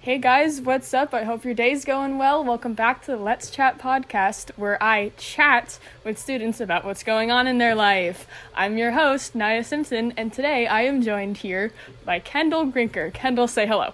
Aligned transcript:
Hey 0.00 0.18
guys, 0.18 0.60
what's 0.60 0.94
up? 0.94 1.12
I 1.12 1.24
hope 1.24 1.44
your 1.44 1.54
day's 1.54 1.84
going 1.84 2.18
well. 2.18 2.44
Welcome 2.44 2.74
back 2.74 3.04
to 3.04 3.10
the 3.10 3.16
Let's 3.16 3.50
Chat 3.50 3.80
podcast, 3.80 4.52
where 4.56 4.80
I 4.80 5.10
chat 5.16 5.80
with 6.04 6.20
students 6.20 6.60
about 6.60 6.84
what's 6.84 7.02
going 7.02 7.32
on 7.32 7.48
in 7.48 7.58
their 7.58 7.74
life. 7.74 8.28
I'm 8.54 8.78
your 8.78 8.92
host, 8.92 9.34
Naya 9.34 9.64
Simpson, 9.64 10.14
and 10.16 10.32
today 10.32 10.68
I 10.68 10.82
am 10.82 11.02
joined 11.02 11.38
here 11.38 11.72
by 12.04 12.20
Kendall 12.20 12.66
Grinker. 12.66 13.12
Kendall, 13.12 13.48
say 13.48 13.66
hello. 13.66 13.92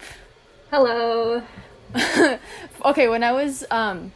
Hello. 0.70 1.42
okay, 2.84 3.08
when 3.08 3.24
I 3.24 3.32
was 3.32 3.64
um, 3.70 4.12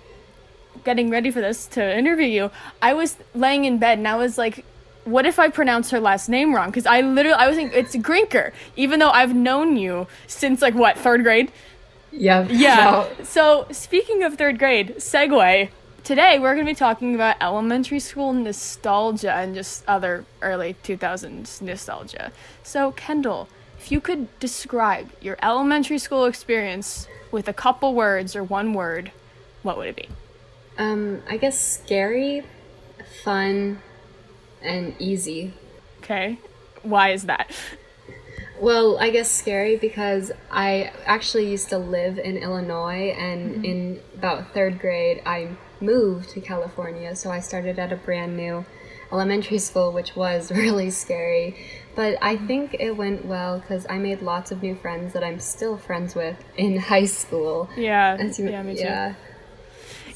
getting 0.84 1.09
ready 1.09 1.30
for 1.30 1.41
this 1.41 1.66
to 1.69 1.98
interview 1.98 2.27
you, 2.27 2.50
I 2.83 2.92
was 2.92 3.16
laying 3.34 3.64
in 3.64 3.78
bed 3.78 3.97
and 3.97 4.06
I 4.06 4.16
was 4.16 4.36
like, 4.36 4.66
what 5.05 5.25
if 5.25 5.39
I 5.39 5.48
pronounce 5.48 5.91
her 5.91 6.00
last 6.00 6.28
name 6.28 6.55
wrong? 6.55 6.69
Because 6.69 6.84
I 6.84 7.00
literally, 7.00 7.39
I 7.39 7.48
was 7.48 7.56
thinking 7.56 7.78
it's 7.78 7.97
Grinker, 7.97 8.52
even 8.77 9.00
though 9.00 9.11
I've 9.11 9.34
known 9.34 9.78
you 9.78 10.06
since 10.27 10.61
like 10.61 10.75
what, 10.75 10.98
third 10.98 11.23
grade? 11.23 11.50
Yeah. 12.12 12.47
Yeah. 12.48 13.09
So, 13.23 13.67
speaking 13.71 14.23
of 14.23 14.35
third 14.35 14.59
grade, 14.59 14.97
segue. 14.97 15.71
Today, 16.05 16.39
we're 16.39 16.55
going 16.55 16.65
to 16.67 16.73
be 16.73 16.75
talking 16.77 17.15
about 17.15 17.37
elementary 17.41 18.01
school 18.01 18.33
nostalgia 18.33 19.34
and 19.34 19.55
just 19.55 19.84
other 19.87 20.25
early 20.41 20.75
2000s 20.83 21.61
nostalgia. 21.61 22.33
So, 22.62 22.93
Kendall, 22.93 23.48
if 23.79 23.93
you 23.93 24.01
could 24.01 24.27
describe 24.41 25.11
your 25.21 25.37
elementary 25.43 25.98
school 25.98 26.25
experience 26.25 27.07
with 27.31 27.47
a 27.47 27.53
couple 27.53 27.95
words 27.95 28.34
or 28.34 28.43
one 28.43 28.73
word, 28.73 29.12
what 29.62 29.77
would 29.77 29.89
it 29.89 29.97
be? 29.97 30.09
Um, 30.79 31.23
I 31.29 31.37
guess 31.37 31.61
scary, 31.61 32.45
fun, 33.22 33.81
and 34.62 34.95
easy. 34.98 35.53
Okay. 35.98 36.39
Why 36.83 37.11
is 37.11 37.25
that? 37.25 37.50
Well, 38.61 38.98
I 38.98 39.11
guess 39.11 39.31
scary 39.31 39.77
because 39.77 40.33
I 40.51 40.92
actually 41.06 41.51
used 41.51 41.69
to 41.70 41.78
live 41.78 42.19
in 42.19 42.37
Illinois, 42.37 43.15
and 43.19 43.53
mm-hmm. 43.53 43.65
in 43.65 44.00
about 44.15 44.53
third 44.53 44.78
grade, 44.78 45.23
I 45.25 45.56
moved 45.81 46.31
to 46.31 46.41
California. 46.41 47.15
So 47.15 47.31
I 47.31 47.41
started 47.41 47.78
at 47.78 47.92
a 47.92 47.97
brand 47.97 48.37
new 48.37 48.65
elementary 49.12 49.59
school, 49.59 49.92
which 49.92 50.17
was 50.17 50.50
really 50.65 50.91
scary. 50.91 51.56
But 51.95 52.19
I 52.23 52.37
mm-hmm. 52.37 52.47
think 52.47 52.77
it 52.78 52.97
went 52.97 53.25
well 53.25 53.59
because 53.61 53.87
I 53.89 53.98
made 53.98 54.23
lots 54.23 54.53
of 54.53 54.62
new 54.62 54.75
friends 54.75 55.12
that 55.12 55.25
I'm 55.25 55.41
still 55.41 55.77
friends 55.77 56.15
with 56.15 56.37
in 56.56 56.77
high 56.93 57.06
school. 57.06 57.69
Yeah. 57.77 58.20
You, 58.20 58.50
yeah, 58.50 58.62
me 58.62 58.75
too. 58.75 58.81
Yeah. 58.83 59.15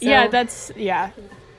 So, 0.01 0.09
yeah, 0.09 0.27
that's 0.29 0.73
yeah. 0.75 1.11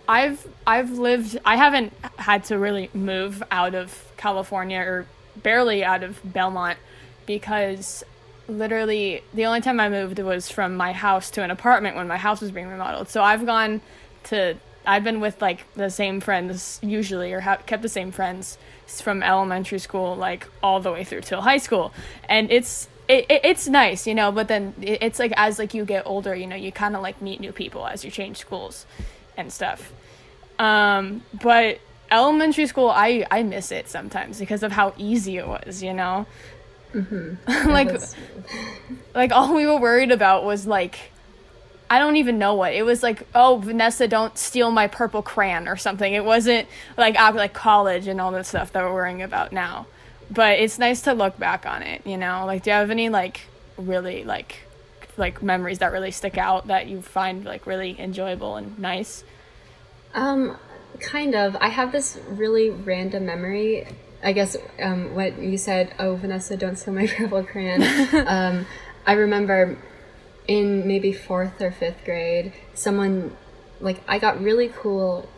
I've 0.08 0.46
I've 0.68 0.92
lived 0.92 1.38
I 1.46 1.56
haven't 1.56 1.94
had 2.18 2.44
to 2.46 2.58
really 2.58 2.90
move 2.94 3.42
out 3.52 3.74
of 3.74 4.12
California 4.18 4.80
or 4.80 5.06
barely 5.42 5.84
out 5.84 6.04
of 6.04 6.20
Belmont 6.24 6.78
because 7.26 8.04
literally 8.48 9.24
the 9.34 9.46
only 9.46 9.62
time 9.62 9.80
I 9.80 9.90
moved 9.90 10.20
was 10.20 10.50
from 10.50 10.76
my 10.76 10.92
house 10.92 11.32
to 11.32 11.44
an 11.44 11.52
apartment 11.52 11.96
when 11.96 12.08
my 12.08 12.18
house 12.18 12.42
was 12.42 12.52
being 12.52 12.68
remodeled. 12.68 13.10
So 13.10 13.24
I've 13.24 13.46
gone 13.46 13.82
to 14.26 14.56
I've 14.86 15.04
been 15.04 15.22
with 15.22 15.42
like 15.42 15.66
the 15.76 15.90
same 15.90 16.20
friends 16.20 16.80
usually 16.82 17.32
or 17.32 17.40
have 17.40 17.66
kept 17.66 17.82
the 17.82 17.90
same 17.90 18.12
friends 18.12 18.58
from 18.88 19.24
elementary 19.24 19.80
school 19.80 20.16
like 20.16 20.48
all 20.62 20.80
the 20.82 20.92
way 20.92 21.04
through 21.04 21.22
till 21.22 21.42
high 21.42 21.58
school. 21.58 21.94
And 22.28 22.52
it's 22.52 22.90
it, 23.08 23.26
it, 23.30 23.42
it's 23.44 23.68
nice, 23.68 24.08
you 24.08 24.16
know, 24.16 24.32
but 24.32 24.48
then 24.48 24.74
it, 24.82 25.00
it's 25.02 25.20
like 25.20 25.34
as 25.36 25.60
like 25.60 25.74
you 25.74 25.86
get 25.86 26.04
older, 26.06 26.36
you 26.36 26.48
know, 26.48 26.56
you 26.56 26.72
kind 26.72 26.96
of 26.96 27.02
like 27.02 27.22
meet 27.22 27.40
new 27.40 27.52
people 27.52 27.86
as 27.86 28.04
you 28.04 28.12
change 28.12 28.38
schools 28.38 28.86
and 29.38 29.52
stuff. 29.52 29.94
Um, 30.60 31.24
but 31.42 31.80
elementary 32.14 32.68
school, 32.68 32.90
I 32.90 33.26
I 33.30 33.44
miss 33.44 33.72
it 33.72 33.90
sometimes 33.90 34.40
because 34.40 34.64
of 34.64 34.72
how 34.72 34.94
easy 34.98 35.38
it 35.38 35.48
was, 35.48 35.84
you 35.84 35.94
know. 35.94 36.26
Mm-hmm. 36.94 37.70
like, 37.70 37.92
was... 37.92 38.16
like 39.16 39.32
all 39.32 39.54
we 39.54 39.66
were 39.66 39.80
worried 39.80 40.12
about 40.12 40.46
was 40.46 40.68
like, 40.68 41.12
I 41.90 42.00
don't 42.00 42.16
even 42.18 42.40
know 42.40 42.54
what 42.54 42.74
it 42.74 42.84
was 42.84 43.04
like. 43.04 43.28
Oh, 43.36 43.58
Vanessa, 43.58 44.08
don't 44.08 44.38
steal 44.38 44.72
my 44.72 44.88
purple 44.88 45.22
crayon 45.22 45.68
or 45.68 45.76
something. 45.76 46.14
It 46.14 46.24
wasn't 46.24 46.68
like 46.98 47.16
like 47.16 47.54
college 47.54 48.08
and 48.08 48.22
all 48.22 48.32
that 48.32 48.46
stuff 48.46 48.72
that 48.74 48.84
we're 48.84 48.94
worrying 48.94 49.22
about 49.22 49.52
now. 49.52 49.88
But 50.32 50.60
it's 50.60 50.80
nice 50.80 51.02
to 51.02 51.14
look 51.14 51.38
back 51.38 51.66
on 51.66 51.84
it, 51.84 52.06
you 52.06 52.18
know. 52.18 52.46
Like, 52.46 52.64
do 52.64 52.70
you 52.70 52.76
have 52.76 52.90
any 52.90 53.10
like 53.10 53.42
really 53.78 54.24
like 54.24 54.60
like 55.18 55.44
memories 55.44 55.80
that 55.80 55.92
really 55.92 56.12
stick 56.12 56.38
out 56.38 56.68
that 56.68 56.88
you 56.88 57.02
find 57.02 57.46
like 57.46 57.68
really 57.68 58.00
enjoyable 58.00 58.56
and 58.56 58.78
nice? 58.80 59.24
Um, 60.14 60.58
Kind 61.00 61.36
of. 61.36 61.56
I 61.60 61.70
have 61.70 61.92
this 61.92 62.20
really 62.28 62.70
random 62.70 63.26
memory. 63.26 63.88
I 64.24 64.32
guess 64.32 64.56
um, 64.82 65.14
what 65.16 65.42
you 65.42 65.58
said, 65.58 65.94
oh, 66.00 66.16
Vanessa, 66.16 66.56
don't 66.56 66.78
steal 66.78 66.94
my 66.94 67.08
purple 67.18 67.44
crayon. 67.44 67.84
um, 68.28 68.66
I 69.06 69.14
remember 69.14 69.78
in 70.48 70.88
maybe 70.88 71.14
fourth 71.14 71.62
or 71.62 71.72
fifth 71.72 72.04
grade, 72.06 72.54
someone, 72.74 73.36
like, 73.80 74.02
I 74.08 74.20
got 74.20 74.42
really 74.42 74.70
cool 74.70 75.30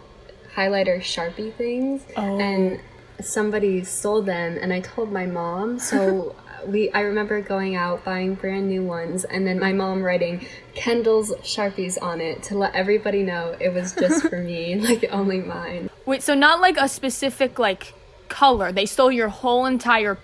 highlighter 0.56 1.00
Sharpie 1.00 1.54
things. 1.54 2.04
Oh. 2.16 2.40
And 2.40 2.80
somebody 3.22 3.84
stole 3.84 4.22
them, 4.22 4.58
and 4.62 4.74
I 4.74 4.82
told 4.82 5.12
my 5.12 5.26
mom. 5.26 5.80
So 5.80 6.36
we 6.68 6.92
I 6.92 7.02
remember 7.02 7.42
going 7.42 7.76
out 7.76 8.04
buying 8.04 8.36
brand 8.36 8.68
new 8.68 8.84
ones 8.84 9.24
and 9.24 9.46
then 9.46 9.60
my 9.60 9.74
mom 9.74 10.04
writing 10.04 10.46
Kendall's 10.74 11.32
Sharpies 11.44 12.02
on 12.02 12.22
it 12.22 12.44
to 12.44 12.58
let 12.58 12.76
everybody 12.76 13.24
know 13.24 13.56
it 13.60 13.74
was 13.74 13.94
just 13.94 14.28
for 14.28 14.40
me, 14.40 14.76
like 14.80 15.06
only 15.12 15.40
mine. 15.40 15.90
Wait, 16.06 16.24
so 16.24 16.34
not 16.34 16.62
like 16.62 16.78
a 16.78 16.88
specific 16.88 17.60
like 17.60 17.94
color. 18.30 18.72
They 18.72 18.86
stole 18.86 19.12
your 19.12 19.30
whole 19.30 19.66
entire 19.66 20.18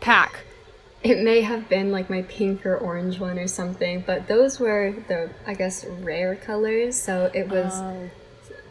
pack. 0.00 0.44
It 1.02 1.18
may 1.18 1.42
have 1.42 1.68
been 1.68 1.92
like 1.92 2.10
my 2.10 2.22
pink 2.22 2.66
or 2.66 2.76
orange 2.76 3.20
one 3.20 3.38
or 3.38 3.46
something, 3.46 4.02
but 4.06 4.26
those 4.26 4.58
were 4.58 4.94
the 5.06 5.30
I 5.46 5.54
guess 5.54 5.84
rare 5.84 6.34
colors, 6.34 6.96
so 6.96 7.30
it 7.32 7.48
was 7.48 7.72
oh. 7.74 8.10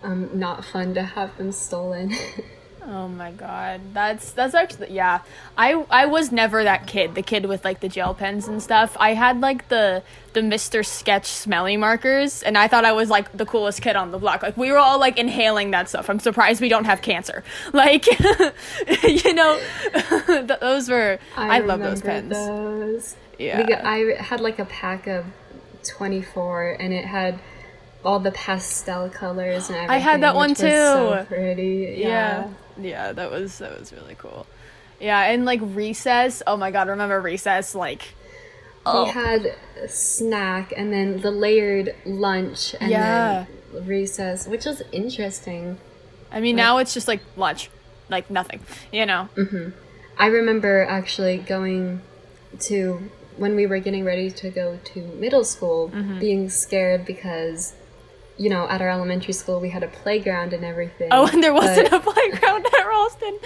um, 0.03 0.29
not 0.37 0.65
fun 0.65 0.93
to 0.95 1.03
have 1.03 1.37
them 1.37 1.51
stolen. 1.51 2.13
Oh 2.89 3.09
my 3.09 3.31
god. 3.31 3.81
That's 3.93 4.31
that's 4.31 4.55
actually 4.55 4.93
yeah. 4.93 5.19
I 5.57 5.73
I 5.89 6.05
was 6.05 6.31
never 6.31 6.63
that 6.63 6.87
kid, 6.87 7.15
the 7.15 7.21
kid 7.21 7.45
with 7.45 7.65
like 7.65 7.81
the 7.81 7.89
gel 7.89 8.13
pens 8.13 8.47
and 8.47 8.63
stuff. 8.63 8.95
I 8.97 9.13
had 9.13 9.41
like 9.41 9.67
the 9.67 10.03
the 10.31 10.39
Mr. 10.39 10.85
Sketch 10.85 11.25
smelly 11.25 11.75
markers 11.75 12.43
and 12.43 12.57
I 12.57 12.69
thought 12.69 12.85
I 12.85 12.93
was 12.93 13.09
like 13.09 13.35
the 13.35 13.45
coolest 13.45 13.81
kid 13.81 13.97
on 13.97 14.11
the 14.11 14.17
block. 14.17 14.41
Like 14.41 14.55
we 14.55 14.71
were 14.71 14.77
all 14.77 14.99
like 14.99 15.17
inhaling 15.17 15.71
that 15.71 15.89
stuff. 15.89 16.09
I'm 16.09 16.19
surprised 16.19 16.61
we 16.61 16.69
don't 16.69 16.85
have 16.85 17.01
cancer. 17.01 17.43
Like 17.73 18.07
you 19.03 19.33
know 19.33 19.59
those 20.61 20.89
were 20.89 21.19
I, 21.35 21.57
I 21.57 21.59
love 21.59 21.79
those 21.79 22.01
pens. 22.01 22.31
Those. 22.31 23.15
Yeah. 23.37 23.81
I 23.83 24.15
had 24.19 24.39
like 24.39 24.59
a 24.59 24.65
pack 24.65 25.07
of 25.07 25.25
24 25.83 26.77
and 26.79 26.93
it 26.93 27.05
had 27.05 27.39
all 28.03 28.19
the 28.19 28.31
pastel 28.31 29.09
colors 29.09 29.69
and 29.69 29.77
everything. 29.77 29.89
I 29.89 29.97
had 29.97 30.21
that 30.21 30.35
one 30.35 30.49
too. 30.53 30.69
So 30.69 31.25
pretty. 31.27 31.95
yeah. 31.97 32.07
yeah 32.07 32.47
yeah, 32.79 33.11
that 33.11 33.31
was 33.31 33.57
that 33.59 33.79
was 33.79 33.91
really 33.93 34.15
cool. 34.15 34.45
Yeah, 34.99 35.21
and 35.23 35.45
like 35.45 35.59
recess. 35.63 36.41
Oh 36.45 36.57
my 36.57 36.71
god, 36.71 36.87
remember 36.87 37.19
recess? 37.21 37.75
Like, 37.75 38.13
oh. 38.85 39.05
we 39.05 39.11
had 39.11 39.55
snack 39.87 40.73
and 40.75 40.91
then 40.91 41.21
the 41.21 41.31
layered 41.31 41.95
lunch 42.05 42.75
and 42.79 42.89
yeah. 42.89 43.45
then 43.71 43.87
recess, 43.87 44.47
which 44.47 44.65
was 44.65 44.81
interesting. 44.91 45.77
I 46.31 46.39
mean, 46.39 46.55
like, 46.55 46.63
now 46.63 46.77
it's 46.79 46.93
just 46.93 47.07
like 47.07 47.21
lunch, 47.35 47.69
like 48.09 48.29
nothing, 48.29 48.61
you 48.91 49.05
know. 49.05 49.29
Mm-hmm. 49.35 49.69
I 50.17 50.27
remember 50.27 50.83
actually 50.83 51.37
going 51.37 52.01
to 52.61 53.09
when 53.37 53.55
we 53.55 53.67
were 53.67 53.77
getting 53.79 54.03
ready 54.03 54.31
to 54.31 54.49
go 54.49 54.79
to 54.83 54.99
middle 54.99 55.43
school, 55.43 55.89
mm-hmm. 55.89 56.19
being 56.19 56.49
scared 56.49 57.05
because 57.05 57.75
you 58.37 58.49
know, 58.49 58.67
at 58.69 58.81
our 58.81 58.89
elementary 58.89 59.33
school, 59.33 59.59
we 59.59 59.69
had 59.69 59.83
a 59.83 59.87
playground 59.87 60.53
and 60.53 60.63
everything. 60.63 61.09
Oh, 61.11 61.27
and 61.27 61.43
there 61.43 61.53
wasn't 61.53 61.91
a 61.91 61.99
playground 62.11 62.65
at 62.65 62.87
Ralston. 62.87 63.39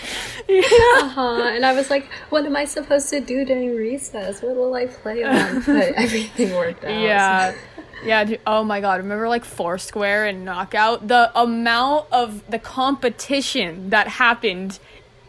Yeah. 0.47 0.63
Uh 0.95 1.07
huh. 1.07 1.51
And 1.53 1.65
I 1.65 1.73
was 1.73 1.89
like, 1.89 2.09
what 2.29 2.45
am 2.45 2.55
I 2.55 2.65
supposed 2.65 3.09
to 3.09 3.21
do 3.21 3.45
during 3.45 3.75
recess? 3.75 4.41
What 4.41 4.55
will 4.55 4.73
I 4.73 4.87
play 4.87 5.23
on? 5.23 5.61
But 5.65 5.93
everything 5.93 6.53
worked 6.53 6.83
out. 6.83 6.91
Yeah. 6.91 7.51
So. 7.51 7.57
Yeah. 8.03 8.23
Dude, 8.25 8.41
oh 8.45 8.63
my 8.63 8.81
God. 8.81 8.97
Remember 8.99 9.29
like 9.29 9.45
Foursquare 9.45 10.25
and 10.25 10.43
Knockout? 10.43 11.07
The 11.07 11.31
amount 11.39 12.07
of 12.11 12.49
the 12.49 12.59
competition 12.59 13.91
that 13.91 14.07
happened 14.07 14.79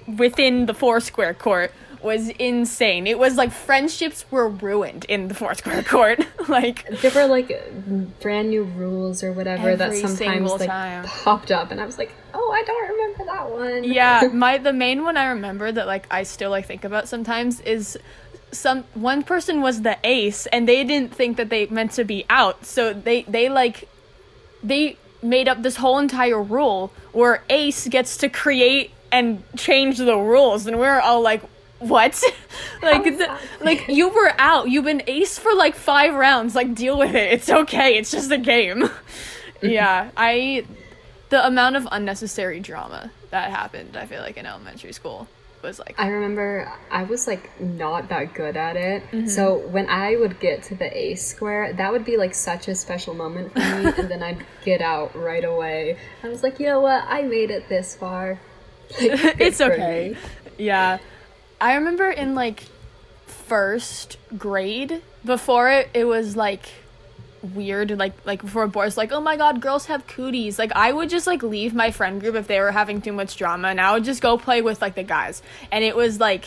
within 0.07 0.67
the 0.67 0.75
Foursquare 0.75 1.35
court 1.35 1.73
was 2.03 2.29
insane. 2.31 3.07
It 3.07 3.19
was 3.19 3.37
like 3.37 3.53
friendships 3.53 4.25
were 4.31 4.49
ruined 4.49 5.05
in 5.07 5.29
the 5.29 5.35
Foursquare 5.35 5.83
court. 5.83 6.21
like 6.49 6.89
there 7.01 7.11
were 7.11 7.27
like 7.27 7.51
brand 8.21 8.51
new 8.51 8.65
rules 8.65 9.23
or 9.23 9.33
whatever 9.33 9.77
that 9.77 9.95
sometimes 9.97 10.51
like 10.53 10.69
time. 10.69 11.05
popped 11.05 11.51
up, 11.51 11.71
and 11.71 11.81
I 11.81 11.87
was 11.87 11.99
like, 11.99 12.13
oh, 12.35 12.51
I 12.53 12.63
don't 12.65 12.91
remember 12.91 13.25
that 13.25 13.51
one. 13.51 13.85
yeah, 13.85 14.29
my 14.33 14.59
the 14.59 14.73
main 14.73 15.03
one 15.05 15.17
I 15.17 15.27
remember 15.27 15.71
that 15.73 15.87
like 15.87 16.07
I 16.11 16.23
still 16.23 16.51
like 16.51 16.67
think 16.67 16.85
about 16.85 17.09
sometimes 17.09 17.61
is 17.61 17.99
some 18.51 18.85
one 18.95 19.23
person 19.23 19.61
was 19.61 19.83
the 19.83 19.99
ace, 20.05 20.47
and 20.47 20.69
they 20.69 20.85
didn't 20.85 21.15
think 21.15 21.37
that 21.37 21.51
they 21.51 21.67
meant 21.67 21.93
to 21.93 22.05
be 22.05 22.25
out, 22.29 22.65
so 22.65 22.93
they 22.93 23.23
they 23.23 23.49
like 23.49 23.89
they 24.63 24.97
made 25.23 25.49
up 25.49 25.63
this 25.63 25.77
whole 25.77 25.99
entire 25.99 26.43
rule 26.43 26.93
where 27.13 27.43
ace 27.49 27.87
gets 27.89 28.17
to 28.17 28.29
create 28.29 28.91
and 29.13 29.43
change 29.57 29.99
the 29.99 30.17
rules 30.17 30.67
and 30.67 30.79
we're 30.79 30.99
all 30.99 31.21
like 31.21 31.43
what? 31.89 32.23
like, 32.83 33.05
the, 33.05 33.39
like 33.61 33.89
you 33.89 34.09
were 34.09 34.33
out. 34.39 34.71
You've 34.71 34.85
been 34.85 35.03
ace 35.07 35.39
for 35.39 35.55
like 35.55 35.75
five 35.75 36.15
rounds. 36.15 36.55
Like, 36.55 36.75
deal 36.75 36.99
with 36.99 37.15
it. 37.15 37.33
It's 37.33 37.49
okay. 37.49 37.97
It's 37.97 38.11
just 38.11 38.31
a 38.31 38.39
game. 38.39 38.91
yeah, 39.63 40.11
I. 40.17 40.65
The 41.31 41.47
amount 41.47 41.77
of 41.77 41.89
unnecessary 41.91 42.61
drama 42.61 43.11
that 43.31 43.51
happened, 43.51 43.97
I 43.97 44.05
feel 44.05 44.21
like 44.21 44.37
in 44.37 44.45
elementary 44.45 44.93
school 44.93 45.29
was 45.63 45.79
like. 45.79 45.95
I 45.99 46.09
remember 46.09 46.71
I 46.91 47.05
was 47.05 47.27
like 47.27 47.59
not 47.61 48.09
that 48.09 48.35
good 48.35 48.57
at 48.57 48.77
it. 48.77 49.03
Mm-hmm. 49.11 49.29
So 49.29 49.59
when 49.59 49.89
I 49.89 50.17
would 50.17 50.41
get 50.41 50.63
to 50.65 50.75
the 50.75 50.97
A 50.97 51.15
square, 51.15 51.73
that 51.73 51.93
would 51.93 52.05
be 52.05 52.17
like 52.17 52.35
such 52.35 52.69
a 52.69 52.75
special 52.75 53.15
moment 53.15 53.53
for 53.53 53.61
me. 53.61 53.93
and 53.97 54.11
then 54.11 54.23
I'd 54.23 54.45
get 54.65 54.81
out 54.81 55.15
right 55.15 55.45
away. 55.45 55.99
I 56.23 56.29
was 56.29 56.43
like, 56.43 56.59
you 56.59 56.67
know 56.67 56.81
what? 56.81 57.05
I 57.07 57.23
made 57.23 57.51
it 57.51 57.69
this 57.69 57.97
far. 57.97 58.39
Like, 59.01 59.41
it's 59.41 59.61
okay. 59.63 60.17
Yeah. 60.59 60.99
I 61.63 61.77
remember 61.77 62.11
in 62.11 62.35
like 62.35 62.65
first 63.27 64.19
grade, 64.37 65.01
before 65.25 65.71
it, 65.71 65.89
it 65.95 66.05
was 66.05 66.37
like 66.37 66.69
weird 67.55 67.91
like 67.99 68.13
like 68.25 68.41
before 68.41 68.69
boys 68.69 68.97
like 68.97 69.11
oh 69.11 69.21
my 69.21 69.37
god 69.37 69.61
girls 69.61 69.87
have 69.87 70.07
cooties. 70.07 70.59
Like 70.59 70.73
i 70.73 70.93
would 70.93 71.11
just 71.11 71.27
like 71.27 71.43
leave 71.43 71.75
my 71.75 71.91
friend 71.91 72.21
group 72.21 72.35
if 72.35 72.47
they 72.47 72.61
were 72.61 72.71
having 72.71 73.01
too 73.01 73.13
much 73.13 73.37
drama 73.37 73.69
and 73.69 73.81
i 73.81 73.93
would 73.93 74.05
just 74.05 74.23
go 74.23 74.39
play 74.39 74.63
with 74.63 74.81
like 74.81 74.95
the 74.95 75.03
guys. 75.03 75.43
And 75.71 75.83
it 75.83 75.97
was 75.97 76.21
like 76.21 76.45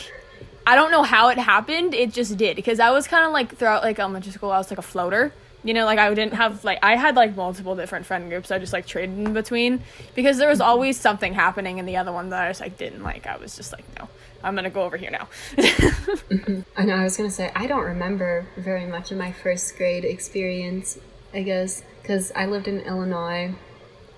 i 0.66 0.74
don't 0.74 0.90
know 0.90 1.02
how 1.02 1.28
it 1.28 1.38
happened 1.38 1.94
it 1.94 2.12
just 2.12 2.36
did 2.36 2.56
because 2.56 2.80
i 2.80 2.90
was 2.90 3.06
kind 3.06 3.26
of 3.26 3.32
like 3.32 3.56
throughout 3.56 3.82
like 3.82 3.98
elementary 3.98 4.32
school 4.32 4.50
i 4.50 4.58
was 4.58 4.70
like 4.70 4.78
a 4.78 4.82
floater 4.82 5.32
you 5.66 5.74
know 5.74 5.84
like 5.84 5.98
i 5.98 6.12
didn't 6.14 6.34
have 6.34 6.64
like 6.64 6.78
i 6.82 6.96
had 6.96 7.16
like 7.16 7.34
multiple 7.34 7.74
different 7.74 8.06
friend 8.06 8.30
groups 8.30 8.50
i 8.50 8.58
just 8.58 8.72
like 8.72 8.86
traded 8.86 9.18
in 9.18 9.32
between 9.32 9.82
because 10.14 10.38
there 10.38 10.48
was 10.48 10.60
always 10.60 10.98
something 10.98 11.34
happening 11.34 11.78
in 11.78 11.86
the 11.86 11.96
other 11.96 12.12
one 12.12 12.30
that 12.30 12.42
i 12.42 12.48
just 12.48 12.60
like 12.60 12.76
didn't 12.76 13.02
like 13.02 13.26
i 13.26 13.36
was 13.36 13.56
just 13.56 13.72
like 13.72 13.84
no 13.98 14.08
I'm 14.42 14.54
gonna 14.54 14.70
go 14.70 14.82
over 14.82 14.96
here 14.96 15.10
now. 15.10 15.28
mm-hmm. 15.56 16.60
I 16.76 16.84
know. 16.84 16.94
I 16.94 17.02
was 17.02 17.16
gonna 17.16 17.30
say 17.30 17.50
I 17.56 17.66
don't 17.66 17.84
remember 17.84 18.46
very 18.56 18.86
much 18.86 19.10
of 19.10 19.18
my 19.18 19.32
first 19.32 19.76
grade 19.76 20.04
experience. 20.04 20.98
I 21.34 21.42
guess 21.42 21.82
because 22.00 22.30
I 22.36 22.46
lived 22.46 22.68
in 22.68 22.80
Illinois. 22.80 23.54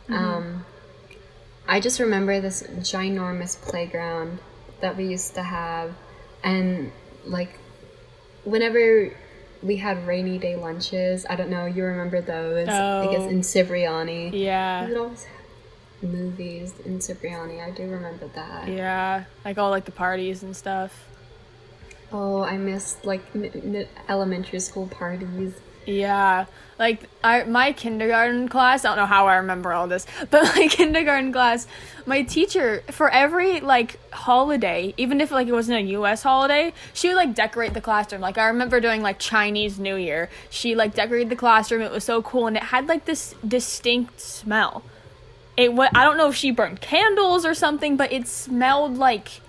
Mm-hmm. 0.09 0.15
Um, 0.15 0.67
I 1.67 1.81
just 1.81 1.99
remember 1.99 2.41
this 2.41 2.63
ginormous 2.63 3.61
playground 3.61 4.39
that 4.81 4.97
we 4.97 5.07
used 5.07 5.35
to 5.35 5.43
have, 5.43 5.95
and 6.45 6.93
like 7.25 7.59
whenever 8.45 9.11
we 9.63 9.77
had 9.77 10.07
rainy 10.07 10.39
day 10.39 10.57
lunches. 10.57 11.27
I 11.29 11.37
don't 11.37 11.51
know. 11.51 11.67
You 11.67 11.85
remember 11.85 12.21
those? 12.21 12.69
Oh, 12.71 13.09
I 13.09 13.13
guess 13.13 13.23
oh. 13.23 13.29
in 13.29 13.43
Cipriani. 13.43 14.31
Yeah. 14.31 14.89
Always 14.97 15.27
movies 16.03 16.75
in 16.85 17.01
Cipriani. 17.01 17.61
I 17.61 17.71
do 17.71 17.89
remember 17.89 18.29
that. 18.29 18.69
Yeah, 18.69 19.25
like 19.45 19.59
all 19.59 19.71
like 19.71 19.85
the 19.85 19.93
parties 19.93 20.43
and 20.43 20.57
stuff. 20.57 21.07
Oh, 22.13 22.43
I 22.43 22.57
missed 22.57 23.05
like 23.05 23.23
m- 23.35 23.77
m- 23.77 23.87
elementary 24.09 24.61
school 24.61 24.87
parties. 24.87 25.55
Yeah, 25.89 26.45
like 26.79 27.09
my 27.23 27.73
kindergarten 27.73 28.49
class. 28.49 28.85
I 28.85 28.89
don't 28.89 28.99
know 28.99 29.07
how 29.07 29.27
I 29.27 29.37
remember 29.37 29.73
all 29.73 29.89
this, 29.89 30.07
but 30.31 30.43
my 30.55 30.69
kindergarten 30.69 31.33
class, 31.33 31.67
my 32.05 32.23
teacher 32.23 32.83
for 32.91 33.11
every 33.11 33.61
like 33.61 33.99
holiday, 34.13 34.93
even 34.97 35.21
if 35.21 35.31
like 35.31 35.49
it 35.49 35.53
wasn't 35.53 35.79
a 35.79 35.91
U.S. 35.93 36.23
holiday, 36.23 36.73
she 36.93 37.09
would 37.09 37.17
like 37.17 37.35
decorate 37.35 37.75
the 37.75 37.81
classroom. 37.81 38.21
Like 38.21 38.37
I 38.37 38.49
remember 38.49 38.81
doing 38.81 39.03
like 39.03 39.19
Chinese 39.19 39.79
New 39.79 39.97
Year, 39.97 40.29
she 40.51 40.75
like 40.75 40.95
decorated 40.95 41.31
the 41.31 41.37
classroom. 41.37 41.81
It 41.81 41.91
was 41.91 42.05
so 42.05 42.23
cool, 42.23 42.47
and 42.47 42.57
it 42.57 42.65
had 42.65 42.87
like 42.87 43.07
this 43.07 43.35
distinct 43.47 44.21
smell 44.21 44.83
it 45.59 45.73
what 45.73 45.95
I 45.95 46.05
don't 46.05 46.17
know 46.17 46.29
if 46.29 46.37
she 46.37 46.53
burned 46.53 46.81
candles 46.81 47.45
or 47.45 47.53
something, 47.53 47.97
but 47.97 48.13
it 48.13 48.29
smelled 48.29 48.97
like 48.97 49.41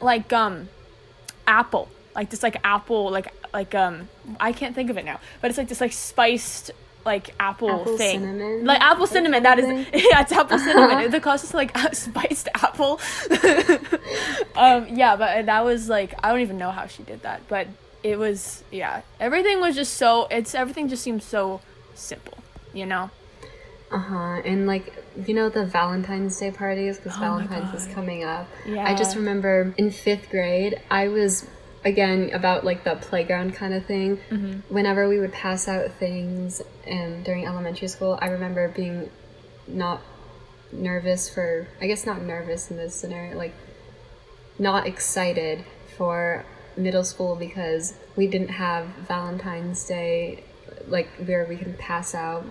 like 0.00 0.32
um 0.32 0.68
apple. 1.46 1.88
Like 2.14 2.30
this 2.30 2.42
like 2.42 2.58
apple 2.62 3.10
like 3.10 3.32
like 3.56 3.74
um 3.74 4.08
I 4.38 4.52
can't 4.52 4.74
think 4.74 4.90
of 4.90 4.98
it 4.98 5.04
now. 5.06 5.18
But 5.40 5.50
it's 5.50 5.58
like 5.58 5.68
this 5.68 5.80
like 5.80 5.94
spiced 5.94 6.70
like 7.06 7.30
apple, 7.40 7.70
apple 7.70 7.96
thing. 7.96 8.20
Cinnamon, 8.20 8.64
like 8.66 8.80
apple 8.82 9.06
cinnamon, 9.06 9.42
that 9.44 9.58
is 9.58 9.66
yeah, 9.94 10.20
it's 10.20 10.32
apple 10.32 10.58
cinnamon. 10.58 11.10
the 11.10 11.20
closest 11.20 11.52
to 11.52 11.56
like 11.56 11.76
spiced 11.92 12.48
apple. 12.54 13.00
um 14.56 14.86
yeah, 14.94 15.16
but 15.16 15.46
that 15.46 15.64
was 15.64 15.88
like 15.88 16.14
I 16.22 16.30
don't 16.30 16.42
even 16.42 16.58
know 16.58 16.70
how 16.70 16.86
she 16.86 17.02
did 17.02 17.22
that, 17.22 17.40
but 17.48 17.66
it 18.02 18.18
was 18.18 18.62
yeah. 18.70 19.00
Everything 19.18 19.58
was 19.58 19.74
just 19.74 19.94
so 19.94 20.26
it's 20.30 20.54
everything 20.54 20.88
just 20.88 21.02
seems 21.02 21.24
so 21.24 21.62
simple, 21.94 22.36
you 22.74 22.84
know? 22.84 23.10
Uh 23.90 23.98
huh. 23.98 24.42
And 24.44 24.66
like 24.66 24.92
you 25.26 25.32
know 25.32 25.48
the 25.48 25.64
Valentine's 25.64 26.38
Day 26.38 26.50
parties 26.50 26.98
because 26.98 27.16
oh 27.16 27.20
Valentine's 27.20 27.72
is 27.72 27.94
coming 27.94 28.22
up. 28.22 28.46
Yeah. 28.66 28.86
I 28.86 28.94
just 28.94 29.16
remember 29.16 29.72
in 29.78 29.90
fifth 29.90 30.28
grade 30.28 30.78
I 30.90 31.08
was 31.08 31.46
again 31.86 32.30
about 32.34 32.64
like 32.64 32.84
the 32.84 32.96
playground 32.96 33.54
kind 33.54 33.72
of 33.72 33.86
thing. 33.86 34.18
Mm-hmm. 34.30 34.74
Whenever 34.74 35.08
we 35.08 35.20
would 35.20 35.32
pass 35.32 35.68
out 35.68 35.90
things 35.92 36.60
and 36.86 37.24
during 37.24 37.46
elementary 37.46 37.88
school, 37.88 38.18
I 38.20 38.28
remember 38.28 38.68
being 38.68 39.08
not 39.68 40.02
nervous 40.72 41.28
for 41.28 41.68
I 41.80 41.86
guess 41.86 42.04
not 42.04 42.20
nervous 42.20 42.70
in 42.70 42.76
this 42.76 42.94
scenario 42.94 43.36
like 43.36 43.54
not 44.58 44.86
excited 44.86 45.64
for 45.96 46.44
middle 46.76 47.04
school 47.04 47.36
because 47.36 47.94
we 48.16 48.26
didn't 48.26 48.48
have 48.48 48.86
Valentine's 49.08 49.84
Day 49.86 50.44
like 50.88 51.08
where 51.24 51.46
we 51.46 51.56
can 51.56 51.74
pass 51.74 52.14
out 52.14 52.44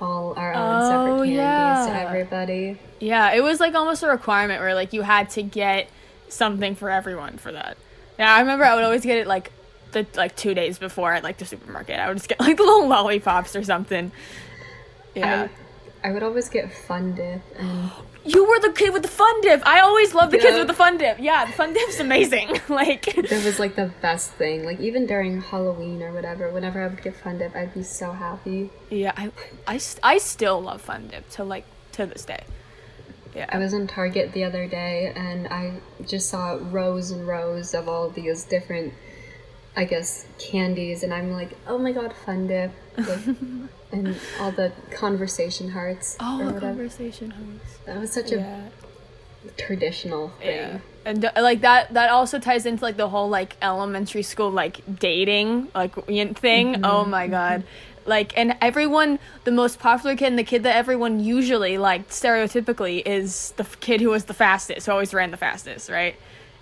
all 0.00 0.34
our 0.36 0.52
own 0.52 0.82
oh, 0.82 0.88
separate 0.88 1.16
candies 1.26 1.36
yeah. 1.36 1.86
to 1.88 2.08
everybody. 2.08 2.78
Yeah, 2.98 3.32
it 3.32 3.42
was 3.42 3.60
like 3.60 3.74
almost 3.74 4.02
a 4.02 4.08
requirement 4.08 4.60
where 4.60 4.74
like 4.74 4.92
you 4.92 5.02
had 5.02 5.30
to 5.30 5.42
get 5.42 5.88
something 6.28 6.74
for 6.74 6.90
everyone 6.90 7.38
for 7.38 7.52
that. 7.52 7.76
Yeah, 8.20 8.34
I 8.34 8.40
remember 8.40 8.66
I 8.66 8.74
would 8.74 8.84
always 8.84 9.02
get 9.02 9.16
it 9.16 9.26
like 9.26 9.50
the 9.92 10.06
like 10.14 10.36
two 10.36 10.52
days 10.52 10.78
before 10.78 11.14
at 11.14 11.24
like 11.24 11.38
the 11.38 11.46
supermarket. 11.46 11.98
I 11.98 12.06
would 12.06 12.18
just 12.18 12.28
get 12.28 12.38
like 12.46 12.58
the 12.58 12.62
little 12.62 12.86
lollipops 12.86 13.56
or 13.56 13.64
something. 13.64 14.12
Yeah. 15.14 15.48
I, 16.04 16.08
I 16.08 16.12
would 16.12 16.22
always 16.22 16.50
get 16.50 16.70
fun 16.70 17.14
dip 17.14 17.40
and 17.58 17.90
You 18.26 18.46
were 18.46 18.60
the 18.60 18.72
kid 18.72 18.92
with 18.92 19.00
the 19.00 19.08
fun 19.08 19.40
dip. 19.40 19.66
I 19.66 19.80
always 19.80 20.12
loved 20.12 20.32
the 20.32 20.36
yeah. 20.36 20.42
kids 20.42 20.58
with 20.58 20.66
the 20.66 20.74
fun 20.74 20.98
dip. 20.98 21.18
Yeah, 21.18 21.46
the 21.46 21.52
fun 21.52 21.72
dip's 21.72 21.98
amazing. 21.98 22.60
like 22.68 23.08
it 23.08 23.30
was 23.30 23.58
like 23.58 23.76
the 23.76 23.90
best 24.02 24.32
thing. 24.32 24.66
Like 24.66 24.78
even 24.80 25.06
during 25.06 25.40
Halloween 25.40 26.02
or 26.02 26.12
whatever, 26.12 26.50
whenever 26.50 26.82
I 26.82 26.88
would 26.88 27.02
get 27.02 27.16
fun 27.16 27.38
dip, 27.38 27.56
I'd 27.56 27.72
be 27.72 27.82
so 27.82 28.12
happy. 28.12 28.68
Yeah, 28.90 29.14
I, 29.16 29.32
I, 29.66 29.80
I 30.02 30.18
still 30.18 30.60
love 30.60 30.82
fun 30.82 31.08
dip 31.08 31.30
to 31.30 31.44
like 31.44 31.64
to 31.92 32.04
this 32.04 32.26
day. 32.26 32.44
Yeah. 33.34 33.46
I 33.48 33.58
was 33.58 33.72
in 33.72 33.86
Target 33.86 34.32
the 34.32 34.44
other 34.44 34.66
day 34.66 35.12
and 35.14 35.46
I 35.48 35.74
just 36.06 36.28
saw 36.28 36.58
rows 36.60 37.10
and 37.10 37.26
rows 37.26 37.74
of 37.74 37.88
all 37.88 38.10
these 38.10 38.44
different 38.44 38.92
I 39.76 39.84
guess 39.84 40.26
candies 40.38 41.04
and 41.04 41.14
I'm 41.14 41.32
like, 41.32 41.56
"Oh 41.66 41.78
my 41.78 41.92
god, 41.92 42.12
fun 42.12 42.48
dip." 42.48 42.72
Like, 42.98 43.20
and 43.92 44.16
all 44.40 44.50
the 44.50 44.72
conversation 44.90 45.70
hearts. 45.70 46.16
Oh, 46.18 46.50
the 46.50 46.60
conversation 46.60 47.30
hearts. 47.30 47.78
That 47.86 48.00
was 48.00 48.10
such 48.10 48.32
yeah. 48.32 48.68
Traditional 49.56 50.28
thing. 50.40 50.56
Yeah. 50.56 50.78
And 51.04 51.30
like 51.36 51.62
that 51.62 51.94
that 51.94 52.10
also 52.10 52.38
ties 52.38 52.66
into 52.66 52.84
like 52.84 52.96
the 52.96 53.08
whole 53.08 53.28
like 53.28 53.56
elementary 53.62 54.22
school 54.22 54.50
like 54.50 54.82
dating 54.98 55.68
like 55.74 55.94
thing. 55.94 56.74
Mm-hmm. 56.74 56.84
Oh 56.84 57.04
my 57.04 57.24
mm-hmm. 57.24 57.32
god. 57.32 57.64
Like 58.06 58.36
and 58.36 58.56
everyone 58.60 59.18
the 59.44 59.50
most 59.50 59.78
popular 59.78 60.16
kid 60.16 60.26
and 60.26 60.38
the 60.38 60.44
kid 60.44 60.62
that 60.64 60.76
everyone 60.76 61.20
usually 61.20 61.78
like 61.78 62.08
stereotypically 62.08 63.02
is 63.06 63.52
the 63.56 63.64
kid 63.80 64.00
who 64.00 64.10
was 64.10 64.26
the 64.26 64.34
fastest, 64.34 64.86
who 64.86 64.92
always 64.92 65.14
ran 65.14 65.30
the 65.30 65.36
fastest, 65.36 65.88
right? 65.88 66.16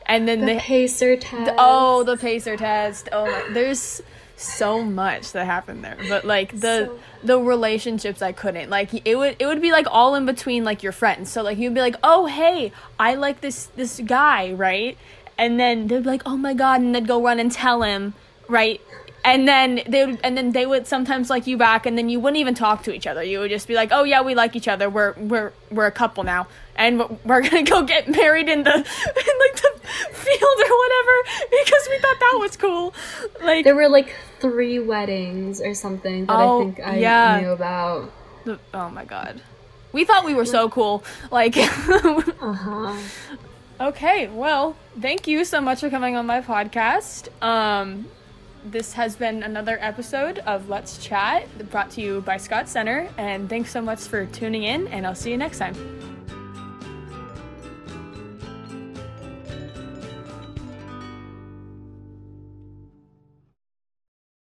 And 0.07 0.27
then 0.27 0.41
the, 0.41 0.55
the 0.55 0.61
pacer 0.61 1.17
test. 1.17 1.45
The, 1.45 1.55
oh, 1.59 2.03
the 2.03 2.17
pacer 2.17 2.57
test. 2.57 3.09
Oh 3.13 3.27
my 3.27 3.53
there's 3.53 4.03
so 4.39 4.83
much 4.85 5.33
that 5.33 5.45
happened 5.47 5.85
there. 5.85 5.99
But 6.09 6.25
like 6.25 6.53
the 6.53 6.87
so. 6.87 6.99
the 7.25 7.39
relationships 7.39 8.23
i 8.23 8.33
couldn't. 8.33 8.71
Like 8.71 9.07
it 9.07 9.17
would 9.17 9.37
it 9.39 9.47
would 9.47 9.61
be 9.61 9.73
like 9.73 9.87
all 9.91 10.15
in 10.15 10.27
between 10.27 10.65
like 10.65 10.83
your 10.83 10.93
friends. 10.93 11.31
So 11.31 11.43
like 11.43 11.59
you'd 11.59 11.75
be 11.75 11.81
like 11.81 11.97
oh 12.03 12.27
hey 12.27 12.73
i 12.99 13.15
like 13.15 13.41
this 13.41 13.67
this 13.77 14.01
guy 14.01 14.53
right? 14.53 14.97
And 15.37 15.59
then 15.59 15.89
they'd 15.89 16.03
be 16.03 16.09
like 16.09 16.23
oh 16.25 16.37
my 16.37 16.55
god 16.55 16.81
and 16.81 16.95
they'd 16.95 17.09
go 17.09 17.23
run 17.23 17.41
and 17.41 17.51
tell 17.51 17.83
him 17.83 18.15
right? 18.49 18.81
And 19.25 19.47
then 19.47 19.83
they 19.87 20.07
would 20.07 20.21
and 20.23 20.37
then 20.37 20.53
they 20.53 20.67
would 20.67 20.87
sometimes 20.87 21.29
like 21.29 21.47
you 21.47 21.57
back 21.57 21.85
and 21.85 21.99
then 21.99 22.09
you 22.09 22.21
wouldn't 22.21 22.39
even 22.39 22.55
talk 22.55 22.85
to 22.85 22.95
each 22.95 23.07
other. 23.07 23.23
You 23.23 23.41
would 23.41 23.51
just 23.51 23.67
be 23.67 23.75
like 23.75 23.91
oh 23.93 24.05
yeah 24.05 24.23
we 24.23 24.35
like 24.37 24.55
each 24.55 24.69
other. 24.69 24.89
We're 24.89 25.15
we're 25.15 25.53
we're 25.71 25.87
a 25.87 25.93
couple 25.93 26.23
now 26.23 26.47
and 26.79 27.01
we're 27.25 27.43
gonna 27.43 27.65
go 27.65 27.83
get 27.83 28.09
married 28.09 28.49
in 28.49 28.63
the 28.63 28.75
in 28.75 28.83
like 28.83 29.57
the 29.57 29.81
field 30.13 30.59
or 30.59 30.79
whatever 30.79 31.47
because 31.51 31.89
we 31.91 31.99
thought 31.99 32.17
that 32.21 32.37
was 32.41 32.57
cool 32.57 32.95
like 33.43 33.65
there 33.65 33.75
were 33.75 33.89
like 33.89 34.15
three 34.41 34.79
weddings 34.79 35.61
or 35.61 35.75
something 35.75 36.25
that 36.27 36.33
oh, 36.33 36.61
i 36.61 36.65
think 36.65 36.81
i 36.81 36.97
yeah. 36.97 37.41
knew 37.41 37.51
about 37.51 38.11
the, 38.45 38.59
oh 38.73 38.89
my 38.89 39.05
god 39.05 39.43
we 39.93 40.05
thought 40.05 40.25
we 40.25 40.35
were 40.35 40.47
so 40.47 40.69
cool 40.69 41.05
like 41.31 41.57
uh-huh 41.57 42.97
okay 43.81 44.29
well 44.29 44.77
thank 45.01 45.27
you 45.27 45.45
so 45.45 45.61
much 45.61 45.81
for 45.81 45.91
coming 45.91 46.17
on 46.17 46.25
my 46.25 46.41
podcast 46.41 47.29
um 47.43 48.07
this 48.65 48.93
has 48.95 49.17
been 49.17 49.43
another 49.45 49.79
episode 49.81 50.41
of 50.41 50.69
Let's 50.69 50.99
Chat 50.99 51.71
brought 51.71 51.91
to 51.93 52.03
you 52.03 52.21
by 52.23 52.37
Scott 52.37 52.69
Center. 52.69 53.09
And 53.17 53.49
thanks 53.49 53.71
so 53.71 53.81
much 53.81 54.01
for 54.01 54.27
tuning 54.27 54.65
in, 54.65 54.89
and 54.89 55.07
I'll 55.07 55.15
see 55.15 55.31
you 55.31 55.37
next 55.39 55.59
time. 55.59 56.18